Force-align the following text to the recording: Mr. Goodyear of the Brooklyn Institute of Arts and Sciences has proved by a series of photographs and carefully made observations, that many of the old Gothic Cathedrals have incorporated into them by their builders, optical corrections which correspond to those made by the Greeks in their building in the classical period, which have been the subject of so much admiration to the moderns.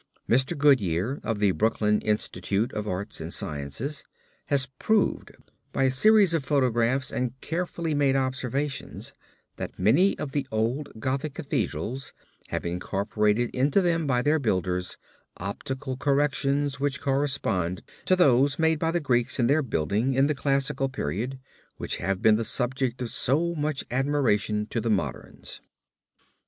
Mr. 0.27 0.57
Goodyear 0.57 1.19
of 1.21 1.37
the 1.37 1.51
Brooklyn 1.51 2.01
Institute 2.01 2.73
of 2.73 2.87
Arts 2.87 3.21
and 3.21 3.31
Sciences 3.31 4.03
has 4.47 4.65
proved 4.79 5.31
by 5.71 5.83
a 5.83 5.91
series 5.91 6.33
of 6.33 6.43
photographs 6.43 7.11
and 7.11 7.39
carefully 7.39 7.93
made 7.93 8.15
observations, 8.15 9.13
that 9.57 9.77
many 9.77 10.17
of 10.17 10.31
the 10.31 10.47
old 10.51 10.89
Gothic 10.99 11.35
Cathedrals 11.35 12.13
have 12.47 12.65
incorporated 12.65 13.53
into 13.55 13.79
them 13.79 14.07
by 14.07 14.23
their 14.23 14.39
builders, 14.39 14.97
optical 15.37 15.97
corrections 15.97 16.79
which 16.79 16.99
correspond 16.99 17.83
to 18.05 18.15
those 18.15 18.57
made 18.57 18.79
by 18.79 18.89
the 18.89 18.99
Greeks 18.99 19.37
in 19.37 19.45
their 19.45 19.61
building 19.61 20.15
in 20.15 20.25
the 20.25 20.33
classical 20.33 20.89
period, 20.89 21.37
which 21.77 21.97
have 21.97 22.23
been 22.23 22.37
the 22.37 22.43
subject 22.43 23.03
of 23.03 23.11
so 23.11 23.53
much 23.53 23.83
admiration 23.91 24.65
to 24.71 24.81
the 24.81 24.89
moderns. 24.89 25.61